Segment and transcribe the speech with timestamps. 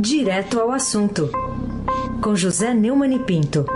[0.00, 1.28] Direto ao assunto,
[2.22, 3.66] com José Neumann e Pinto.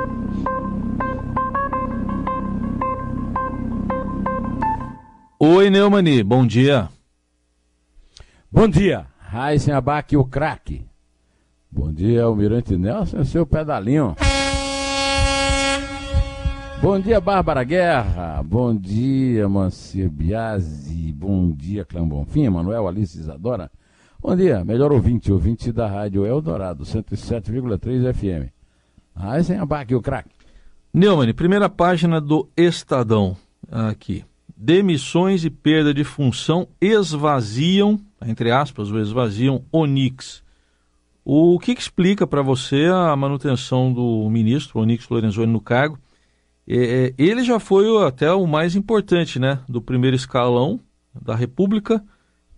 [5.40, 6.88] Oi, Neumani, bom dia.
[8.52, 10.86] Bom dia, Raíssen Abac, o craque.
[11.68, 14.14] Bom dia, Almirante Nelson, seu pedalinho.
[16.80, 18.40] Bom dia, Bárbara Guerra.
[18.44, 21.12] Bom dia, Mancia Biasi.
[21.12, 23.68] Bom dia, Clã Bonfim, Manuel Alice Isadora.
[24.22, 28.52] Bom dia, melhor ouvinte, ouvinte da Rádio Eldorado, 107,3 FM.
[29.60, 30.30] Abac, o craque.
[30.94, 33.36] Neumann, primeira página do Estadão,
[33.68, 34.24] aqui.
[34.56, 40.44] Demissões e perda de função esvaziam, entre aspas, o esvaziam Onix.
[41.24, 45.98] O que, que explica para você a manutenção do ministro Onix Lorenzoni no cargo?
[46.68, 50.78] É, ele já foi até o mais importante, né, do primeiro escalão
[51.12, 52.00] da República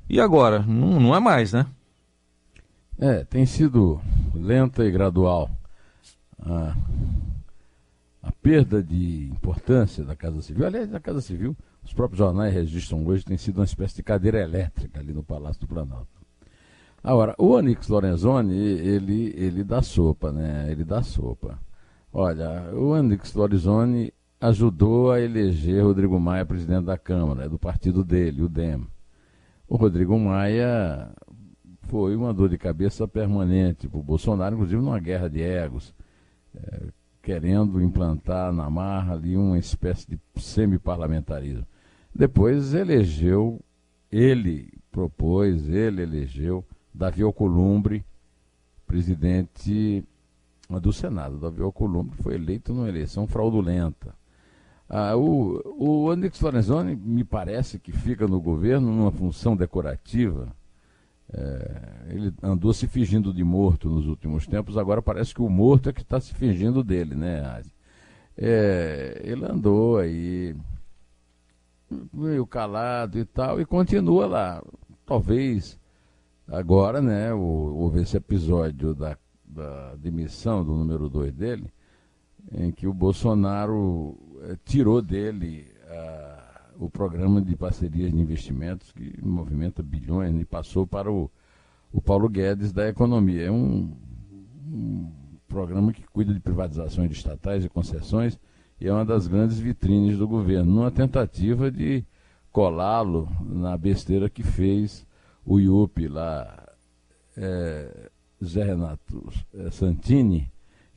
[0.09, 1.67] e agora não, não é mais, né?
[2.99, 4.01] É, tem sido
[4.35, 5.51] lenta e gradual
[6.39, 6.77] a,
[8.23, 10.67] a perda de importância da Casa Civil.
[10.67, 14.41] Aliás, da Casa Civil os próprios jornais registram hoje, tem sido uma espécie de cadeira
[14.41, 16.09] elétrica ali no Palácio do Planalto.
[17.03, 20.69] Agora, o Onix Lorenzoni, ele, ele dá sopa, né?
[20.71, 21.59] Ele dá sopa.
[22.11, 28.03] Olha, o Onix Lorenzoni ajudou a eleger Rodrigo Maia presidente da Câmara, é do partido
[28.03, 28.87] dele, o DEM.
[29.69, 31.11] O Rodrigo Maia
[31.89, 35.95] foi uma dor de cabeça permanente para o Bolsonaro, inclusive numa guerra de egos.
[36.55, 36.89] É,
[37.25, 41.67] querendo implantar na marra ali uma espécie de semi-parlamentarismo.
[42.15, 43.61] Depois elegeu,
[44.13, 48.05] ele propôs, ele elegeu Davi Alcolumbre,
[48.87, 50.05] presidente
[50.69, 51.39] do Senado.
[51.39, 54.15] Davi Alcolumbre foi eleito numa eleição fraudulenta.
[54.89, 60.55] Ah, o, o Andrix Lorenzoni me parece que fica no governo numa função decorativa.
[61.33, 65.89] É, ele andou se fingindo de morto nos últimos tempos, agora parece que o morto
[65.89, 67.63] é que está se fingindo dele, né,
[68.37, 70.55] é, ele andou aí
[72.13, 74.63] meio calado e tal, e continua lá.
[75.07, 75.79] Talvez
[76.49, 81.73] agora, né, houve esse episódio da, da demissão do número 2 dele,
[82.53, 84.19] em que o Bolsonaro
[84.65, 91.11] tirou dele ah, o programa de parcerias de investimentos, que movimenta bilhões, e passou para
[91.11, 91.31] o,
[91.93, 93.45] o Paulo Guedes da economia.
[93.45, 93.97] É um,
[94.67, 95.13] um
[95.49, 98.39] programa que cuida de privatizações de estatais e concessões
[98.81, 102.05] e é uma das grandes vitrines do governo, numa tentativa de
[102.51, 105.07] colá-lo na besteira que fez
[105.45, 106.69] o IUP lá,
[107.37, 108.11] é,
[108.45, 110.51] Zé Renato é, Santini,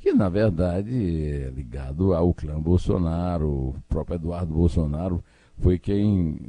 [0.08, 5.22] que na verdade é ligado ao clã Bolsonaro, o próprio Eduardo Bolsonaro
[5.58, 6.40] foi quem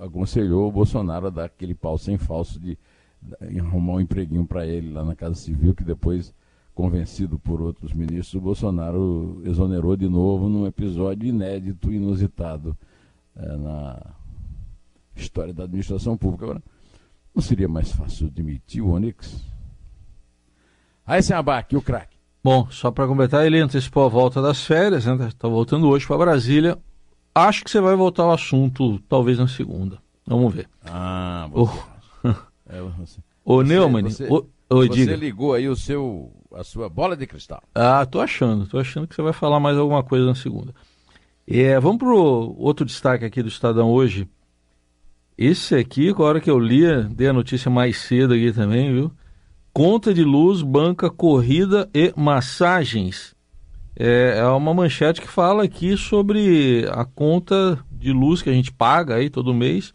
[0.00, 2.76] aconselhou o Bolsonaro a dar aquele pau sem falso de,
[3.22, 6.34] de arrumar um empreguinho para ele lá na Casa Civil, que depois
[6.74, 12.76] convencido por outros ministros, o Bolsonaro exonerou de novo num episódio inédito, inusitado
[13.36, 14.12] é, na
[15.14, 16.46] história da administração pública.
[16.46, 16.62] Agora,
[17.32, 19.40] não seria mais fácil demitir o Onix?
[21.06, 22.17] Aí, abaque, o craque.
[22.48, 25.28] Bom, só para completar, ele antecipou a volta das férias, né?
[25.28, 26.78] Está voltando hoje para Brasília.
[27.34, 29.98] Acho que você vai voltar ao assunto, talvez na segunda.
[30.26, 30.66] Vamos ver.
[30.86, 31.78] Ah, você.
[32.24, 32.28] Oh.
[32.66, 33.20] é, você.
[33.44, 35.14] Ô, Neumann, você, o, você diga.
[35.14, 37.62] ligou aí o seu a sua bola de cristal.
[37.74, 40.74] Ah, tô achando, tô achando que você vai falar mais alguma coisa na segunda.
[41.46, 42.16] É, vamos pro
[42.56, 44.26] outro destaque aqui do Estadão hoje.
[45.36, 49.12] Esse aqui, a hora que eu li, dei a notícia mais cedo aqui também, viu?
[49.78, 53.32] Conta de luz, banca, corrida e massagens.
[53.94, 58.72] É, é uma manchete que fala aqui sobre a conta de luz que a gente
[58.72, 59.92] paga aí todo mês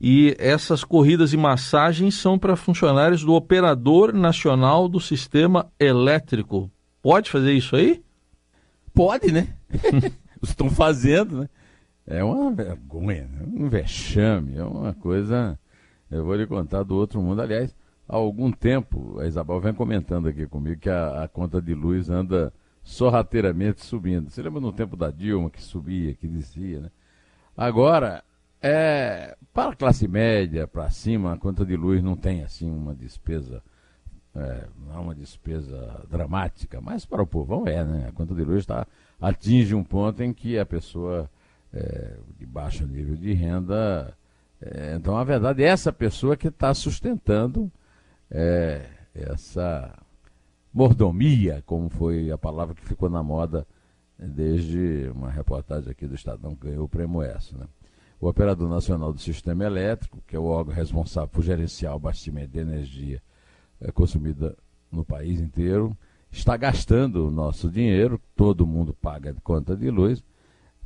[0.00, 6.68] e essas corridas e massagens são para funcionários do Operador Nacional do Sistema Elétrico.
[7.00, 8.02] Pode fazer isso aí?
[8.92, 9.54] Pode, né?
[10.42, 11.48] Estão fazendo, né?
[12.08, 13.46] É uma vergonha, né?
[13.46, 15.56] um vexame, é uma coisa.
[16.10, 17.40] Eu vou lhe contar do outro mundo.
[17.40, 17.72] Aliás,
[18.10, 22.10] há algum tempo, a Isabel vem comentando aqui comigo que a, a conta de luz
[22.10, 22.52] anda
[22.82, 24.28] sorrateiramente subindo.
[24.28, 26.90] Você lembra no tempo da Dilma que subia, que descia, né?
[27.56, 28.24] Agora,
[28.60, 32.94] é, para a classe média, para cima, a conta de luz não tem assim uma
[32.94, 33.62] despesa,
[34.34, 38.06] é, não é uma despesa dramática, mas para o povão é, né?
[38.08, 38.86] A conta de luz tá,
[39.20, 41.30] atinge um ponto em que a pessoa
[41.72, 44.16] é, de baixo nível de renda.
[44.60, 47.70] É, então, a verdade é essa pessoa que está sustentando
[48.30, 49.98] é, essa
[50.72, 53.66] mordomia, como foi a palavra que ficou na moda
[54.18, 57.66] desde uma reportagem aqui do Estadão que ganhou o prêmio ESSO, né?
[58.20, 62.52] o Operador Nacional do Sistema Elétrico, que é o órgão responsável por gerenciar o abastecimento
[62.52, 63.22] de energia
[63.80, 64.56] é consumida
[64.92, 65.96] no país inteiro,
[66.30, 70.22] está gastando o nosso dinheiro, todo mundo paga conta de luz,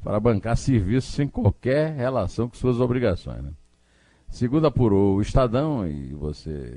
[0.02, 3.42] para bancar serviços sem qualquer relação com suas obrigações.
[3.42, 3.52] Né?
[4.34, 6.76] Segundo apurou o Estadão, e você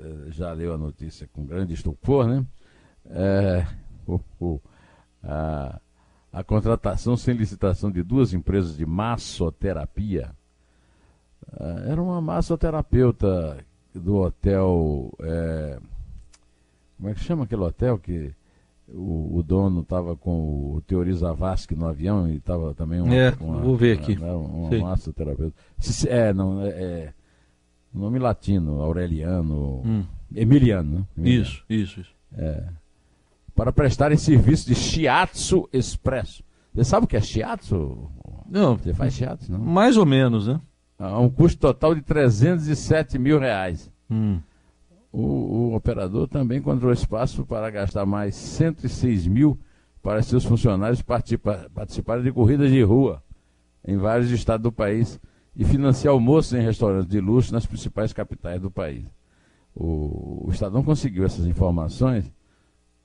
[0.00, 2.44] eh, já leu a notícia com grande estupor, né?
[3.08, 3.64] É,
[5.22, 5.80] a,
[6.32, 10.34] a, contratação sem licitação de duas empresas de massoterapia.
[11.60, 13.64] Eh, era uma massoterapeuta
[13.94, 15.16] do hotel.
[15.20, 15.78] É,
[16.96, 18.34] como é que chama aquele hotel que
[18.88, 23.34] o, o dono estava com o Teori Zavascki no avião e estava também uma, é,
[23.40, 24.16] uma, vou ver aqui.
[24.16, 25.54] Uma, uma massoterapeuta.
[26.06, 27.12] É, não, é, é,
[27.92, 30.04] nome latino, Aureliano, hum.
[30.34, 31.06] Emiliano, né?
[31.16, 31.42] Emiliano.
[31.42, 32.10] Isso, isso, isso.
[32.36, 32.64] É,
[33.54, 36.44] para prestarem serviço de shiatsu expresso.
[36.74, 38.10] Você sabe o que é shiatsu?
[38.48, 38.76] Não.
[38.76, 39.58] Você faz shiatsu, não?
[39.58, 40.60] Mais ou menos, né?
[40.98, 43.90] A um custo total de 307 mil reais.
[44.10, 44.40] Hum.
[45.18, 49.58] O, o, operador também encontrou espaço para gastar mais 106 mil
[50.02, 53.22] para seus funcionários participa, participarem de corridas de rua
[53.82, 55.18] em vários estados do país
[55.56, 59.06] e financiar almoços em restaurantes de luxo nas principais capitais do país.
[59.74, 62.30] O, o Estadão conseguiu essas informações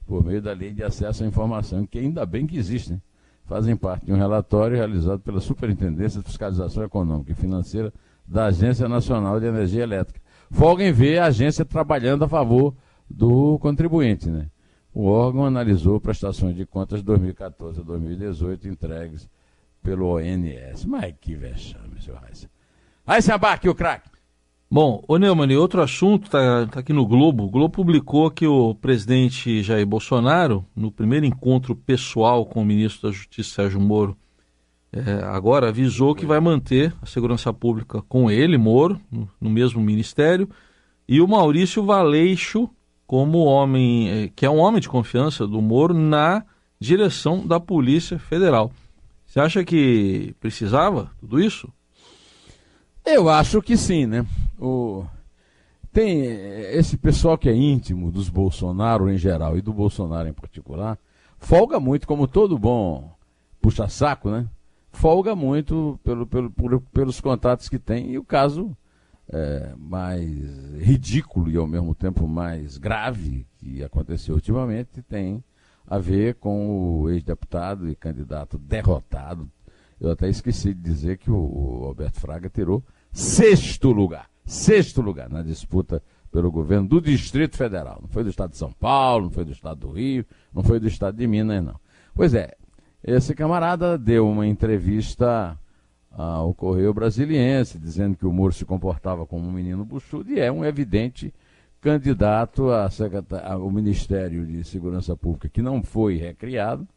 [0.05, 2.99] por meio da Lei de Acesso à Informação, que ainda bem que existe, né?
[3.45, 7.93] fazem parte de um relatório realizado pela Superintendência de Fiscalização Econômica e Financeira
[8.27, 10.20] da Agência Nacional de Energia Elétrica.
[10.51, 12.75] Folga em ver a agência trabalhando a favor
[13.09, 14.29] do contribuinte.
[14.29, 14.47] Né?
[14.93, 19.27] O órgão analisou prestações de contas de 2014 a 2018 entregues
[19.81, 20.85] pelo ONS.
[20.85, 22.49] Mas que vexame, seu Raíssa.
[23.07, 24.09] Aí se abaque o craque.
[24.69, 27.43] Bom, ô Neumann, outro assunto está tá aqui no Globo.
[27.43, 33.09] O Globo publicou que o presidente Jair Bolsonaro, no primeiro encontro pessoal com o ministro
[33.09, 34.17] da Justiça Sérgio Moro,
[34.93, 39.81] é, agora avisou que vai manter a segurança pública com ele, Moro, no, no mesmo
[39.81, 40.49] ministério,
[41.07, 42.69] e o Maurício Valeixo
[43.07, 46.43] como homem, é, que é um homem de confiança do Moro, na
[46.79, 48.71] direção da Polícia Federal.
[49.25, 51.71] Você acha que precisava tudo isso?
[53.05, 54.25] Eu acho que sim, né?
[54.59, 55.05] O...
[55.93, 56.21] Tem
[56.73, 60.97] esse pessoal que é íntimo dos Bolsonaro em geral e do Bolsonaro em particular,
[61.37, 63.13] folga muito, como todo bom
[63.61, 64.47] puxa-saco, né?
[64.91, 66.51] Folga muito pelo, pelo,
[66.81, 68.11] pelos contatos que tem.
[68.11, 68.75] E o caso
[69.31, 70.27] é, mais
[70.79, 75.43] ridículo e ao mesmo tempo mais grave que aconteceu ultimamente tem
[75.87, 79.49] a ver com o ex-deputado e candidato derrotado,
[79.99, 84.29] eu até esqueci de dizer que o Alberto Fraga tirou sexto lugar.
[84.45, 86.01] Sexto lugar na disputa
[86.31, 87.99] pelo governo do Distrito Federal.
[88.01, 90.79] Não foi do estado de São Paulo, não foi do estado do Rio, não foi
[90.79, 91.79] do estado de Minas, não.
[92.15, 92.55] Pois é,
[93.03, 95.57] esse camarada deu uma entrevista
[96.11, 100.51] ao Correio Brasiliense, dizendo que o Moro se comportava como um menino buchudo, e é
[100.51, 101.33] um evidente
[101.79, 102.67] candidato
[103.43, 106.87] ao Ministério de Segurança Pública, que não foi recriado,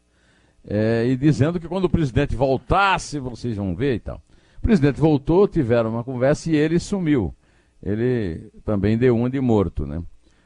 [0.67, 4.21] é, e dizendo que quando o presidente voltasse, vocês vão ver e tal.
[4.57, 7.33] O presidente voltou, tiveram uma conversa e ele sumiu.
[7.81, 10.01] Ele também deu uma de morto, né?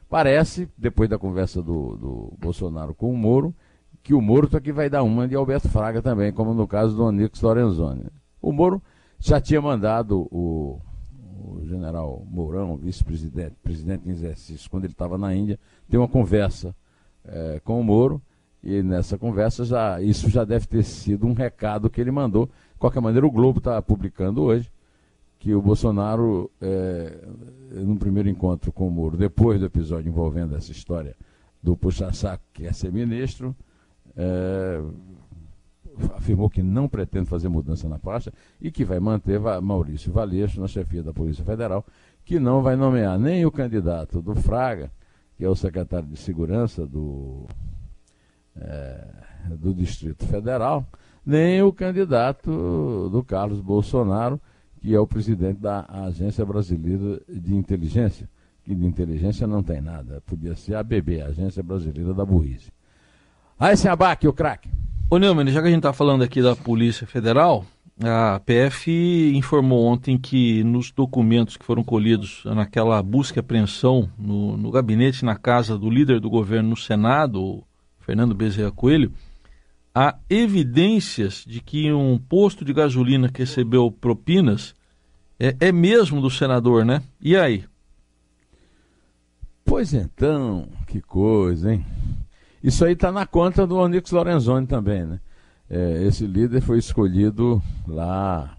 [0.08, 3.54] Parece, depois da conversa do, do Bolsonaro com o Moro,
[4.02, 7.04] que o Moro aqui vai dar uma de Alberto Fraga também, como no caso do
[7.04, 8.06] Onix Lorenzoni.
[8.40, 8.82] O Moro
[9.18, 10.80] já tinha mandado o,
[11.44, 15.58] o general Mourão, vice-presidente, presidente em exercício, quando ele estava na Índia,
[15.88, 16.74] ter uma conversa
[17.24, 18.20] é, com o Moro
[18.62, 22.46] e nessa conversa já isso já deve ter sido um recado que ele mandou.
[22.46, 24.70] De qualquer maneira, o Globo está publicando hoje
[25.38, 27.18] que o Bolsonaro, é,
[27.72, 31.16] no primeiro encontro com o Moro, depois do episódio envolvendo essa história
[31.62, 33.56] do puxa-saco que é ser ministro,
[34.16, 34.82] é,
[36.16, 40.68] afirmou que não pretende fazer mudança na pasta e que vai manter Maurício Valeixo na
[40.68, 41.84] chefia da Polícia Federal,
[42.24, 44.90] que não vai nomear nem o candidato do Fraga,
[45.36, 47.46] que é o secretário de Segurança do
[48.56, 49.06] é,
[49.58, 50.86] do Distrito Federal,
[51.24, 54.40] nem o candidato do Carlos Bolsonaro,
[54.80, 58.28] que é o presidente da Agência Brasileira de Inteligência,
[58.64, 60.22] que de inteligência não tem nada.
[60.26, 62.72] Podia ser a ABB, Agência Brasileira da Burrice.
[63.60, 64.70] Aí se abaque, o craque.
[65.10, 67.66] Ô Neumann, já que a gente está falando aqui da Polícia Federal,
[68.02, 68.90] a PF
[69.36, 75.26] informou ontem que nos documentos que foram colhidos naquela busca e apreensão no, no gabinete,
[75.26, 77.62] na casa do líder do governo no Senado,
[77.98, 79.12] Fernando Bezerra Coelho,
[79.94, 84.74] há evidências de que um posto de gasolina que recebeu propinas
[85.38, 87.02] é, é mesmo do senador, né?
[87.20, 87.64] E aí?
[89.66, 91.84] Pois então, que coisa, hein?
[92.62, 95.20] Isso aí está na conta do Onix Lorenzoni também, né?
[95.68, 98.56] É, esse líder foi escolhido lá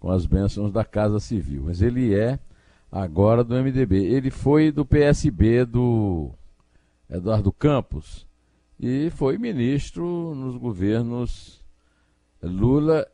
[0.00, 2.38] com as bênçãos da Casa Civil, mas ele é
[2.90, 4.04] agora do MDB.
[4.04, 6.30] Ele foi do PSB do
[7.08, 8.26] Eduardo Campos
[8.80, 11.64] e foi ministro nos governos
[12.42, 13.06] Lula,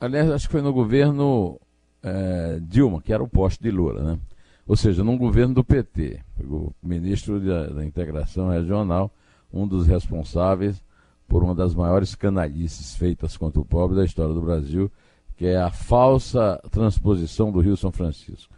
[0.00, 1.60] aliás, acho que foi no governo
[2.02, 4.18] é, Dilma, que era o posto de Lula, né?
[4.66, 9.12] Ou seja, num governo do PT, o ministro da, da Integração Regional,
[9.52, 10.82] um dos responsáveis
[11.28, 14.90] por uma das maiores canalices feitas contra o pobre da história do Brasil,
[15.36, 18.54] que é a falsa transposição do Rio São Francisco,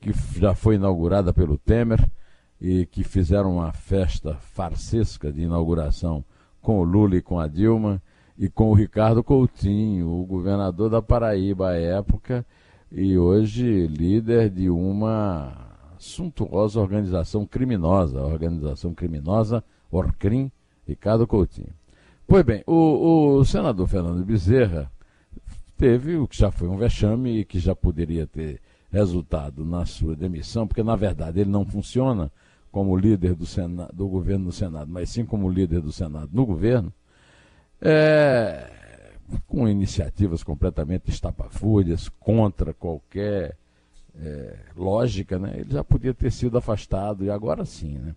[0.00, 1.98] que já foi inaugurada pelo Temer
[2.60, 6.24] e que fizeram uma festa farsesca de inauguração
[6.60, 8.02] com o Lula e com a Dilma
[8.36, 12.44] e com o Ricardo Coutinho, o governador da Paraíba à época
[12.90, 15.52] e hoje líder de uma
[15.98, 20.50] suntuosa organização criminosa, organização criminosa Orcrim,
[20.86, 21.72] Ricardo Coutinho.
[22.26, 24.90] Pois bem, o, o senador Fernando Bezerra
[25.76, 30.16] teve o que já foi um vexame e que já poderia ter resultado na sua
[30.16, 32.30] demissão, porque na verdade ele não funciona
[32.70, 36.44] como líder do, Senado, do governo no Senado, mas sim como líder do Senado no
[36.44, 36.92] governo,
[37.80, 38.70] é,
[39.46, 43.56] com iniciativas completamente estapafúrdias, contra qualquer
[44.20, 45.54] é, lógica, né?
[45.56, 47.98] ele já podia ter sido afastado, e agora sim.
[47.98, 48.14] Né?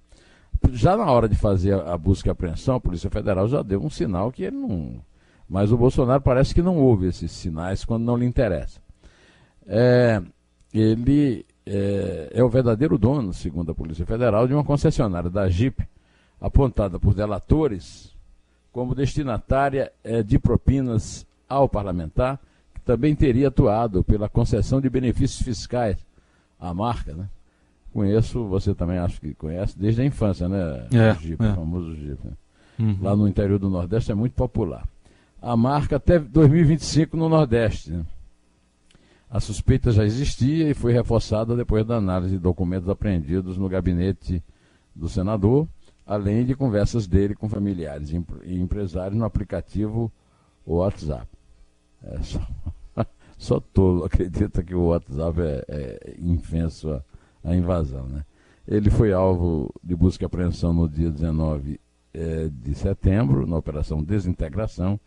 [0.71, 3.89] Já na hora de fazer a, busca e apreensão, a Polícia Federal já deu um
[3.89, 5.01] sinal que ele não.
[5.49, 8.79] Mas o Bolsonaro parece que não ouve esses sinais quando não lhe interessa.
[9.67, 10.21] É,
[10.73, 15.87] ele é, é, o verdadeiro dono, segundo a Polícia Federal, de uma concessionária da Jeep,
[16.39, 18.15] apontada por delatores
[18.71, 22.39] como destinatária é, de propinas ao parlamentar,
[22.73, 25.97] que também teria atuado pela concessão de benefícios fiscais
[26.59, 27.27] à marca, né?
[27.93, 30.87] Conheço, você também acho que conhece, desde a infância, né?
[30.93, 31.51] É, o Jeep, é.
[31.51, 32.19] o famoso Jeep.
[32.23, 32.31] Né?
[32.79, 32.97] Uhum.
[33.01, 34.87] Lá no interior do Nordeste é muito popular.
[35.41, 37.91] A marca até 2025 no Nordeste.
[37.91, 38.05] Né?
[39.29, 44.41] A suspeita já existia e foi reforçada depois da análise de documentos apreendidos no gabinete
[44.95, 45.67] do senador
[46.11, 48.11] além de conversas dele com familiares
[48.43, 50.11] e empresários no aplicativo
[50.65, 51.25] WhatsApp.
[52.03, 52.47] É só,
[53.37, 57.01] só tolo acredita que o WhatsApp é, é infenso a,
[57.43, 58.05] a, invasão.
[58.07, 58.25] Né?
[58.67, 61.79] Ele foi alvo de busca e apreensão no dia 19
[62.13, 64.99] é, de setembro, na Operação Desintegração,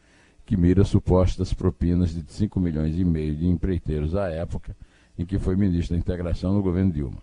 [0.44, 4.76] que mira supostas propinas de 5 milhões e meio de empreiteiros à época
[5.18, 7.22] em que foi ministro da Integração no governo Dilma.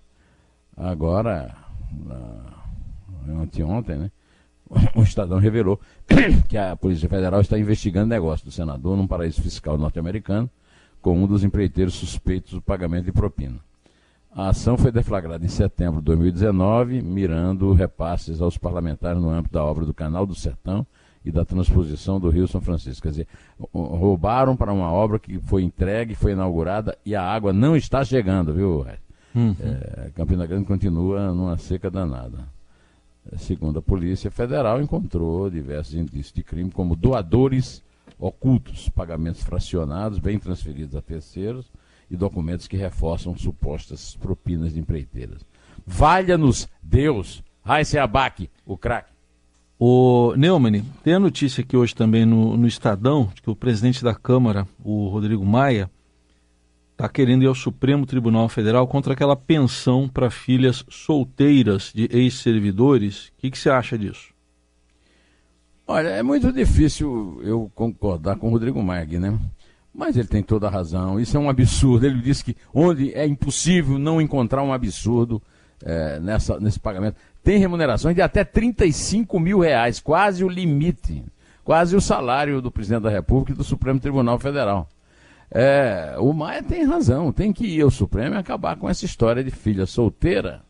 [0.75, 1.55] Agora,
[3.25, 4.11] na anteontem, né?
[4.95, 5.79] O Estadão revelou
[6.47, 10.49] que a Polícia Federal está investigando negócio do senador num paraíso fiscal norte-americano
[11.01, 13.59] com um dos empreiteiros suspeitos do pagamento de propina.
[14.33, 19.63] A ação foi deflagrada em setembro de 2019, mirando repasses aos parlamentares no âmbito da
[19.63, 20.87] obra do Canal do Sertão
[21.23, 23.03] e da transposição do Rio São Francisco.
[23.03, 23.27] Quer dizer,
[23.73, 28.53] roubaram para uma obra que foi entregue, foi inaugurada e a água não está chegando,
[28.53, 28.85] viu,
[29.35, 29.55] uhum.
[29.59, 32.47] é, Campina Grande continua numa seca danada
[33.37, 37.83] segundo a Polícia Federal, encontrou diversos indícios de crime, como doadores
[38.19, 41.71] ocultos, pagamentos fracionados, bem transferidos a terceiros
[42.11, 45.45] e documentos que reforçam supostas propinas de empreiteiras.
[45.87, 47.41] Valha-nos Deus!
[47.63, 49.11] Raíssa Abac, o craque.
[49.79, 54.03] O Neumann, tem a notícia aqui hoje também no, no Estadão, de que o presidente
[54.03, 55.89] da Câmara, o Rodrigo Maia,
[56.91, 63.29] está querendo ir ao Supremo Tribunal Federal contra aquela pensão para filhas solteiras de ex-servidores.
[63.29, 64.31] O que, que, você acha disso?
[65.87, 69.39] Olha, é muito difícil eu concordar com o Rodrigo Mag, né?
[69.93, 71.19] Mas ele tem toda a razão.
[71.19, 72.05] Isso é um absurdo.
[72.05, 75.41] Ele disse que onde é impossível não encontrar um absurdo
[75.83, 77.17] é, nessa, nesse pagamento.
[77.43, 81.23] Tem remunerações de até 35 mil reais, quase o limite,
[81.63, 84.87] quase o salário do presidente da República e do Supremo Tribunal Federal.
[85.53, 89.43] É, o Maia tem razão, tem que ir ao Supremo e acabar com essa história
[89.43, 90.61] de filha solteira,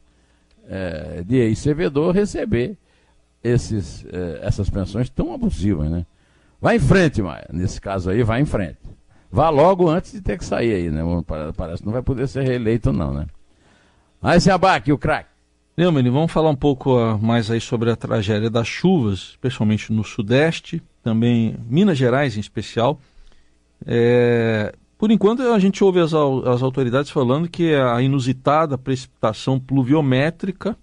[0.68, 2.78] é, de ex-servidor receber
[3.44, 6.06] esses, é, essas pensões tão abusivas, né?
[6.60, 7.48] Vai em frente, Maia.
[7.52, 8.80] Nesse caso aí, vai em frente.
[9.32, 11.02] Vá logo antes de ter que sair aí, né?
[11.56, 13.28] Parece que não vai poder ser reeleito, não, né?
[14.22, 15.30] Mas se abaque, o craque.
[15.76, 20.04] Neumann, vamos falar um pouco uh, mais aí sobre a tragédia das chuvas, especialmente no
[20.04, 23.00] Sudeste, também Minas Gerais em especial.
[23.86, 30.78] É, por enquanto, a gente ouve as, as autoridades falando que a inusitada precipitação pluviométrica,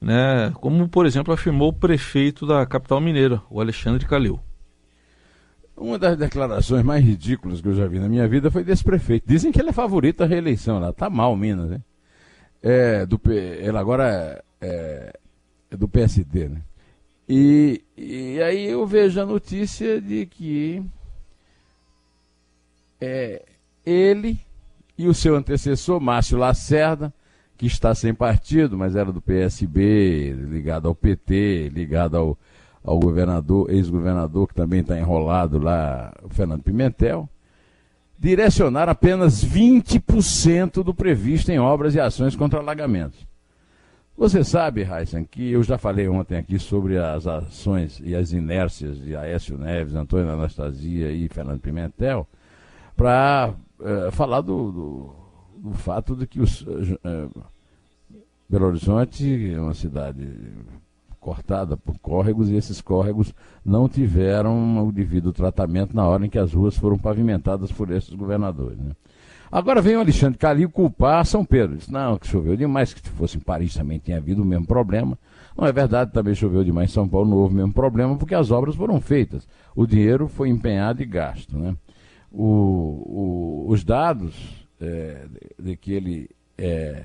[0.00, 4.38] né, como, por exemplo, afirmou o prefeito da capital mineira, o Alexandre Calil.
[5.80, 9.26] Uma das declarações mais ridículas que eu já vi na minha vida foi desse prefeito.
[9.26, 10.92] Dizem que ele é favorito à reeleição lá.
[10.92, 11.80] Tá mal, Minas, né?
[12.62, 15.18] É, do, ele agora é,
[15.70, 16.60] é do PSD, né?
[17.26, 20.82] E, e aí eu vejo a notícia de que
[23.00, 23.42] é,
[23.86, 24.38] ele
[24.98, 27.10] e o seu antecessor, Márcio Lacerda,
[27.56, 32.38] que está sem partido, mas era do PSB, ligado ao PT, ligado ao,
[32.82, 37.28] ao governador, ex-governador, que também está enrolado lá, o Fernando Pimentel,
[38.18, 43.26] direcionar apenas 20% do previsto em obras e ações contra alagamentos.
[44.16, 48.98] Você sabe, Heisen, que eu já falei ontem aqui sobre as ações e as inércias
[48.98, 52.28] de Aécio Neves, Antônio Anastasia e Fernando Pimentel,
[52.94, 55.14] para é, falar do, do,
[55.56, 56.66] do, fato de que os,
[57.02, 57.28] é,
[58.46, 60.28] Belo Horizonte é uma cidade
[61.20, 63.34] cortada por córregos e esses córregos
[63.64, 68.14] não tiveram o devido tratamento na hora em que as ruas foram pavimentadas por esses
[68.14, 68.78] governadores.
[68.78, 68.92] Né?
[69.52, 71.76] Agora vem o Alexandre Calil culpar São Pedro.
[71.76, 74.66] Diz, não, que choveu demais, que se fosse em Paris também tinha havido o mesmo
[74.66, 75.18] problema.
[75.56, 78.34] Não é verdade, também choveu demais em São Paulo, não houve o mesmo problema, porque
[78.34, 79.46] as obras foram feitas.
[79.74, 81.58] O dinheiro foi empenhado e gasto.
[81.58, 81.74] Né?
[82.30, 86.30] O, o, os dados é, de, de, que ele.
[86.56, 87.04] É,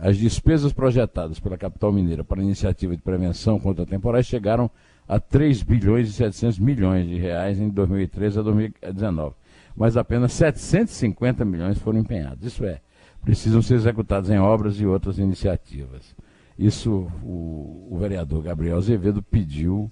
[0.00, 4.70] as despesas projetadas pela capital mineira para a iniciativa de prevenção contra temporais chegaram
[5.06, 9.34] a 3 bilhões e 700 milhões de reais em 2013 a 2019
[9.76, 12.44] mas apenas 750 milhões foram empenhados.
[12.44, 12.80] Isso é,
[13.22, 16.14] precisam ser executados em obras e outras iniciativas.
[16.58, 19.90] Isso o, o vereador Gabriel Azevedo pediu,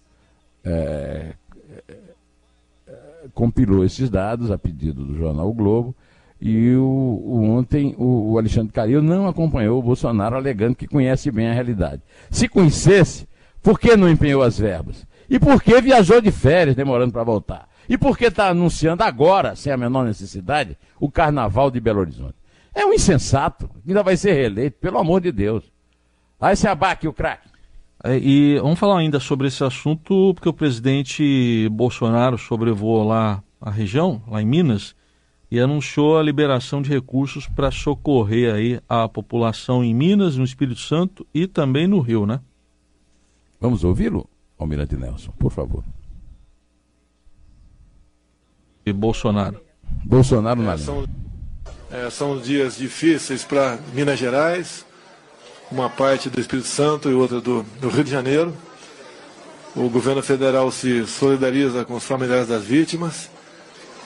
[0.62, 1.34] é,
[1.88, 1.94] é,
[3.34, 5.94] compilou esses dados a pedido do jornal o Globo,
[6.44, 11.30] e o, o ontem o, o, Alexandre Calil não acompanhou o Bolsonaro, alegando que conhece
[11.30, 12.02] bem a realidade.
[12.32, 13.28] Se conhecesse,
[13.62, 15.06] por que não empenhou as verbas?
[15.30, 17.68] E por que viajou de férias, demorando para voltar?
[17.88, 22.34] E por que está anunciando agora, sem a menor necessidade, o carnaval de Belo Horizonte?
[22.75, 25.62] É um insensato, ainda vai ser reeleito, pelo amor de Deus.
[26.40, 27.49] Aí se abaque o craque.
[28.02, 33.70] É, e vamos falar ainda sobre esse assunto, porque o presidente Bolsonaro sobrevoou lá a
[33.70, 34.96] região, lá em Minas,
[35.52, 40.80] e anunciou a liberação de recursos para socorrer aí a população em Minas, no Espírito
[40.80, 42.40] Santo e também no Rio, né?
[43.61, 44.27] Vamos ouvi-lo,
[44.59, 45.85] Almirante Nelson, por favor
[48.85, 49.61] e Bolsonaro?
[50.05, 51.05] Bolsonaro na é, são,
[51.90, 54.85] é, são dias difíceis para Minas Gerais,
[55.70, 58.55] uma parte do Espírito Santo e outra do, do Rio de Janeiro.
[59.74, 63.31] O governo federal se solidariza com os familiares das vítimas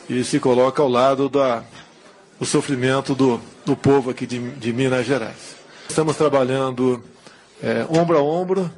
[0.08, 1.62] e se coloca ao lado da,
[2.38, 5.56] do sofrimento do, do povo aqui de, de Minas Gerais.
[5.88, 7.02] Estamos trabalhando
[7.62, 8.70] é, ombro a ombro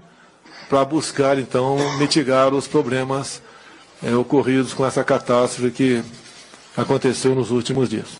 [0.68, 3.42] para buscar, então, mitigar os problemas
[4.02, 6.02] é, ocorridos com essa catástrofe que
[6.76, 8.16] aconteceu nos últimos dias.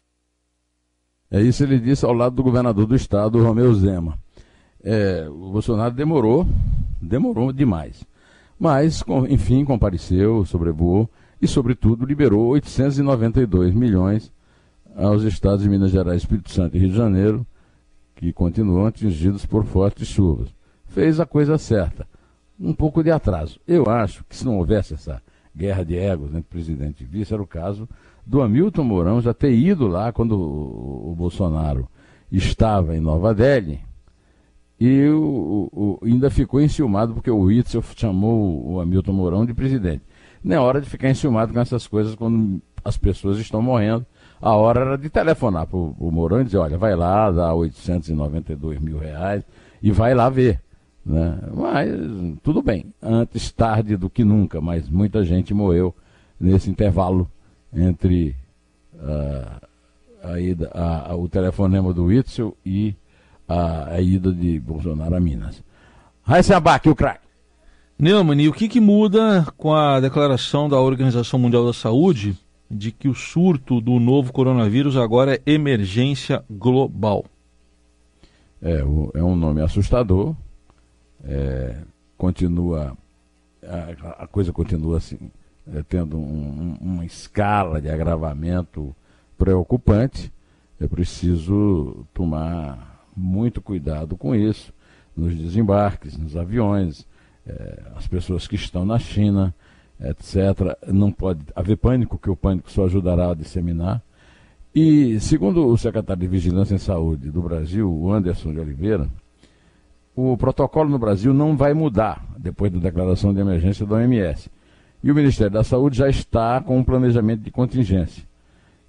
[1.31, 4.19] É isso ele disse ao lado do governador do estado, Romeu Zema.
[4.83, 6.47] É, o Bolsonaro demorou,
[7.01, 8.03] demorou demais.
[8.59, 11.09] Mas, enfim, compareceu, sobrevoou
[11.41, 14.33] e, sobretudo, liberou 892 milhões
[14.97, 17.47] aos estados de Minas Gerais, Espírito Santo e Rio de Janeiro,
[18.17, 20.49] que continuam atingidos por fortes chuvas.
[20.89, 22.07] Fez a coisa certa.
[22.59, 23.61] Um pouco de atraso.
[23.67, 25.23] Eu acho que se não houvesse essa
[25.55, 27.89] guerra de egos entre presidente e vice, era o caso
[28.27, 31.89] do Hamilton Mourão já ter ido lá quando o, Bolsonaro
[32.31, 33.81] estava em Nova Delhi
[34.79, 40.03] e o, o, ainda ficou enciumado porque o Witzel chamou o Hamilton Mourão de presidente.
[40.43, 44.07] Não é hora de ficar enciumado com essas coisas quando as pessoas estão morrendo.
[44.41, 48.79] A hora era de telefonar para o Mourão e dizer, olha, vai lá, dá 892
[48.79, 49.45] mil reais
[49.83, 50.61] e vai lá ver.
[51.05, 51.39] Né?
[51.55, 51.89] Mas
[52.43, 55.95] tudo bem, antes tarde do que nunca, mas muita gente morreu
[56.39, 57.29] nesse intervalo
[57.73, 58.37] entre
[58.95, 59.67] uh,
[60.23, 62.95] a ida, a, a, o telefonema do Witzel e
[63.49, 65.63] a, ida de Bolsonaro a Minas.
[66.23, 67.28] Raíssa Abac, o craque.
[68.01, 72.39] Neumann, e o que, que muda com a declaração da Organização Mundial da Saúde
[72.71, 77.25] de que o surto do novo coronavírus agora é emergência global?
[78.63, 78.85] É,
[79.15, 80.37] é um nome assustador,
[81.25, 81.75] é,
[82.17, 82.97] continua,
[83.65, 85.19] a, a, coisa continua assim,
[85.67, 88.95] é, tendo um, uma escala de agravamento
[89.37, 90.33] preocupante.
[90.81, 94.73] É preciso tomar muito cuidado com isso,
[95.17, 97.08] nos desembarques, nos aviões,
[97.49, 99.55] é, as pessoas que estão na China,
[100.01, 100.77] etc.
[100.87, 104.03] Não pode haver pânico, que o pânico só ajudará a disseminar.
[104.75, 109.09] E, segundo o secretário de Vigilância em Saúde do Brasil, o Anderson de Oliveira,
[110.15, 114.51] o protocolo no Brasil não vai mudar depois da declaração de emergência da OMS.
[115.03, 118.25] E o Ministério da Saúde já está com um planejamento de contingência.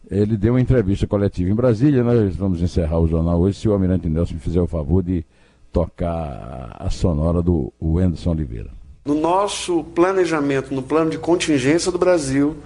[0.09, 3.73] Ele deu uma entrevista coletiva em Brasília, nós vamos encerrar o jornal hoje, se o
[3.73, 5.23] Almirante Nelson me fizer o favor de
[5.71, 8.69] tocar a sonora do Anderson Oliveira.
[9.05, 12.57] No nosso planejamento, no plano de contingência do Brasil,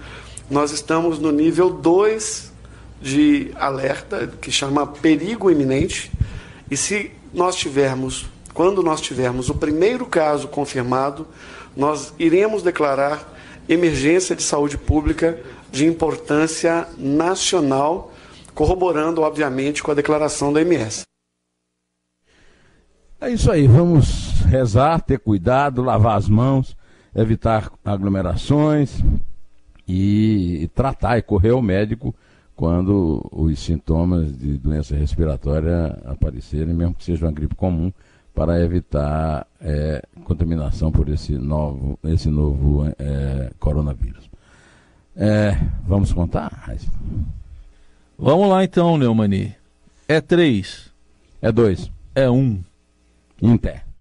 [0.50, 2.52] nós estamos no nível 2
[3.00, 6.10] de alerta, que chama perigo iminente,
[6.70, 11.26] E se nós tivermos, quando nós tivermos o primeiro caso confirmado,
[11.76, 13.32] nós iremos declarar
[13.68, 15.38] emergência de saúde pública
[15.70, 18.12] de importância nacional,
[18.54, 21.02] corroborando, obviamente, com a declaração da MS.
[23.24, 26.76] É isso aí, vamos rezar, ter cuidado, lavar as mãos,
[27.16, 29.02] evitar aglomerações
[29.88, 32.14] e tratar e correr ao médico
[32.54, 37.90] quando os sintomas de doença respiratória aparecerem, mesmo que seja uma gripe comum,
[38.34, 44.28] para evitar é, contaminação por esse novo, esse novo é, coronavírus.
[45.16, 46.76] É, vamos contar?
[48.18, 49.54] Vamos lá então, Neumani.
[50.06, 50.90] É três.
[51.40, 51.90] É dois.
[52.14, 52.62] É um.
[53.44, 53.93] Em pé.